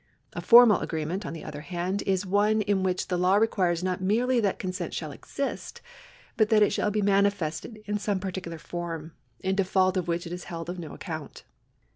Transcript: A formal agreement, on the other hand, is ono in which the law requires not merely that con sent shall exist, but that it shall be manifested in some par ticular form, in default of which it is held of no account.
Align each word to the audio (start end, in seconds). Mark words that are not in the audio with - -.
A 0.33 0.41
formal 0.41 0.79
agreement, 0.79 1.27
on 1.27 1.33
the 1.33 1.43
other 1.43 1.61
hand, 1.61 2.01
is 2.07 2.25
ono 2.25 2.61
in 2.61 2.81
which 2.81 3.07
the 3.09 3.19
law 3.19 3.35
requires 3.35 3.83
not 3.83 4.01
merely 4.01 4.39
that 4.39 4.57
con 4.57 4.71
sent 4.71 4.95
shall 4.95 5.11
exist, 5.11 5.79
but 6.37 6.49
that 6.49 6.63
it 6.63 6.73
shall 6.73 6.89
be 6.89 7.03
manifested 7.03 7.83
in 7.85 7.99
some 7.99 8.19
par 8.19 8.31
ticular 8.31 8.59
form, 8.59 9.11
in 9.41 9.53
default 9.53 9.97
of 9.97 10.07
which 10.07 10.25
it 10.25 10.33
is 10.33 10.45
held 10.45 10.71
of 10.71 10.79
no 10.79 10.95
account. 10.95 11.43